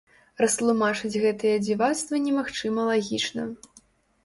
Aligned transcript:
Растлумачыць 0.43 1.19
гэтыя 1.25 1.59
дзівацтвы 1.67 2.23
немагчыма 2.25 2.89
лагічна. 2.91 3.49